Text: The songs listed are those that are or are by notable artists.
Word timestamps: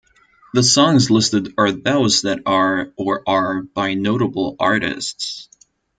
The 0.55 0.63
songs 0.63 1.11
listed 1.11 1.53
are 1.59 1.71
those 1.71 2.23
that 2.23 2.39
are 2.47 2.91
or 2.95 3.21
are 3.29 3.61
by 3.61 3.93
notable 3.93 4.55
artists. 4.59 5.47